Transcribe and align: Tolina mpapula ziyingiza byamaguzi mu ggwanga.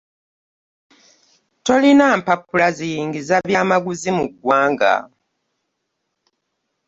Tolina 1.65 2.05
mpapula 2.19 2.67
ziyingiza 2.77 3.35
byamaguzi 3.47 4.09
mu 4.17 4.25
ggwanga. 4.31 4.93